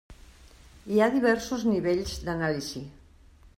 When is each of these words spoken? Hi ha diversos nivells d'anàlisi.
Hi 0.95 1.01
ha 1.01 1.09
diversos 1.17 1.67
nivells 1.73 2.17
d'anàlisi. 2.25 2.85